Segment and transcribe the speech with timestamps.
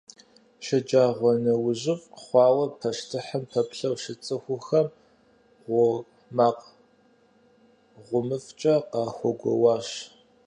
[0.65, 4.87] ШэджагъуэнэужьыфӀ хъуауэ пащтыхьым пэплъэу щыт цӀыхухэм
[5.65, 5.99] гъуор
[6.37, 6.63] макъ
[8.05, 9.89] гъумыфӀкӀэ къахэгуоуащ.